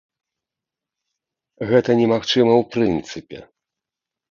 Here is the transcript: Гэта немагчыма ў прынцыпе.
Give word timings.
Гэта 1.73 1.91
немагчыма 2.01 2.53
ў 2.57 2.63
прынцыпе. 2.77 3.37